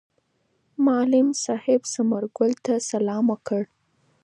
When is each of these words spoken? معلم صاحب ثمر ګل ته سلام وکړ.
معلم 0.85 1.27
صاحب 1.43 1.81
ثمر 1.93 2.23
ګل 2.37 2.51
ته 2.65 2.73
سلام 2.91 3.23
وکړ. 3.29 3.61